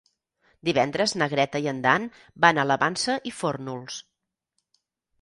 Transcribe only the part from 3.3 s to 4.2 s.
i Fórnols.